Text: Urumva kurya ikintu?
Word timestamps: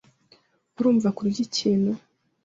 Urumva 0.77 1.09
kurya 1.17 1.39
ikintu? 1.47 1.91